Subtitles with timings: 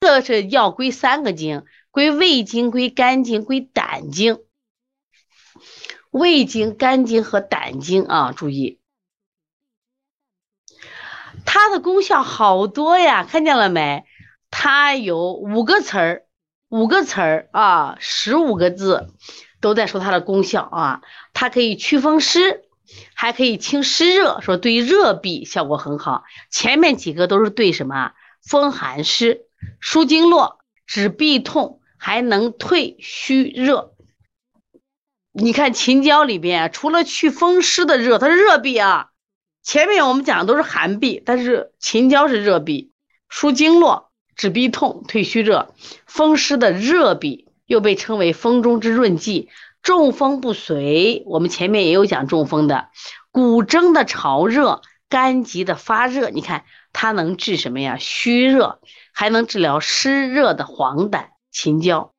[0.00, 4.38] 这是药归三个经，归胃经、归肝经、归胆经。
[6.10, 8.80] 胃经、肝经和胆经啊，注意，
[11.44, 14.06] 它的功效好多呀，看见了没？
[14.50, 16.22] 它有五个词儿，
[16.70, 19.12] 五个词儿啊，十五个字，
[19.60, 21.02] 都在说它的功效啊。
[21.34, 22.64] 它可以祛风湿，
[23.12, 26.24] 还可以清湿热，说对热痹效果很好。
[26.50, 28.12] 前面几个都是对什么？
[28.42, 29.44] 风寒湿、
[29.80, 33.94] 舒经络、止痹痛，还能退虚热。
[35.32, 39.10] 你看秦椒里边，除了祛风湿的热，它是热痹啊。
[39.62, 42.90] 前面我们讲的都是寒痹，但是秦椒是热痹，
[43.28, 45.74] 舒经络、止痹痛、退虚热。
[46.06, 49.48] 风湿的热痹又被称为风中之润剂。
[49.82, 52.88] 中风不遂，我们前面也有讲中风的，
[53.30, 56.30] 骨蒸的潮热，肝急的发热。
[56.30, 56.64] 你看
[56.94, 57.98] 它能治什么呀？
[57.98, 58.80] 虚热，
[59.12, 61.26] 还能治疗湿热的黄疸。
[61.50, 62.14] 秦椒，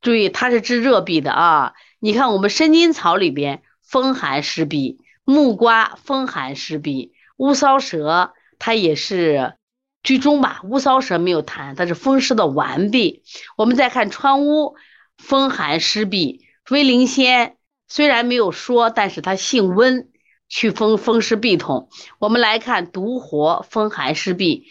[0.00, 1.74] 注意它是治热痹的啊。
[1.98, 9.56] 你看，我们生筋草里边风寒湿痹，木瓜风寒湿痹，乌梢蛇它也是
[10.04, 10.60] 居中吧？
[10.62, 13.22] 乌梢蛇没有痰，它是风湿的顽痹。
[13.56, 14.76] 我们再看川乌
[15.18, 17.56] 风寒湿痹，威灵仙
[17.88, 20.08] 虽然没有说，但是它性温，
[20.50, 21.88] 祛风风湿痹痛。
[22.18, 24.64] 我们来看独活风寒湿痹，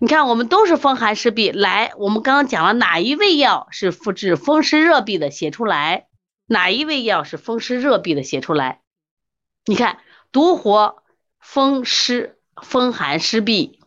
[0.00, 1.52] 你看我们都是风寒湿痹。
[1.56, 5.30] 来，我们刚刚讲了哪一味药是复治风湿热痹的？
[5.30, 6.08] 写出来。
[6.48, 8.22] 哪一味药是风湿热痹的？
[8.22, 8.80] 写出来。
[9.66, 9.98] 你看，
[10.32, 11.02] 独活
[11.38, 13.78] 风湿风寒湿痹。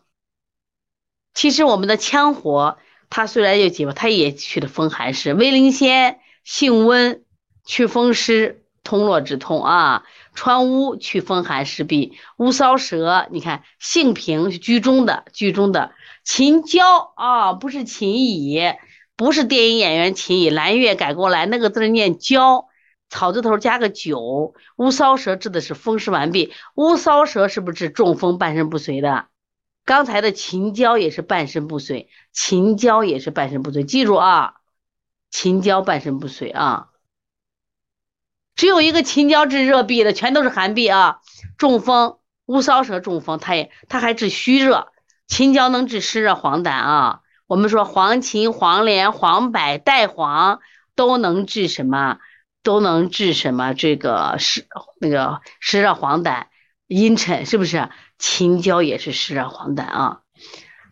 [1.32, 5.32] 其实我们的羌活，它虽然有解，它也去的风寒湿。
[5.32, 7.24] 威灵仙性温，
[7.64, 10.04] 祛风湿通络止痛啊。
[10.34, 12.12] 川乌祛风寒湿痹。
[12.36, 15.92] 乌梢蛇，你看性平，是居中的，居中的。
[16.24, 18.74] 秦椒啊，不是秦乙。
[19.16, 22.68] 不是电影演员秦乙，蓝月改过来，那个字念椒，
[23.10, 24.54] 草字头加个九。
[24.76, 29.26] 乌梢蛇治的是风湿顽痹，乌梢蛇是不是治中风半身不遂的？
[29.84, 34.54] 刚才的秦椒也是半身不遂，秦椒也是半身不遂，记住啊，
[35.30, 36.89] 秦椒半身不遂啊。
[38.60, 41.20] 只有一个秦椒治热痹的，全都是寒痹啊。
[41.56, 44.88] 中风，乌梢蛇中风，它也它还治虚热，
[45.26, 47.20] 秦椒能治湿热黄疸啊。
[47.46, 50.60] 我们说黄芩、黄连、黄柏、带黄
[50.94, 52.18] 都能治什么？
[52.62, 53.72] 都能治什么？
[53.72, 54.66] 这个湿
[55.00, 56.44] 那个湿热黄疸、
[56.86, 57.88] 阴沉是不是？
[58.18, 60.20] 秦椒也是湿热黄疸啊。